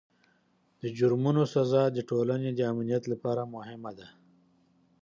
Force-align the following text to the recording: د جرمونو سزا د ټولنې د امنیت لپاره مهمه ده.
د 0.81 0.83
جرمونو 0.97 1.43
سزا 1.53 1.83
د 1.91 1.97
ټولنې 2.09 2.49
د 2.53 2.59
امنیت 2.71 3.03
لپاره 3.11 3.41
مهمه 3.55 3.91
ده. 3.99 4.07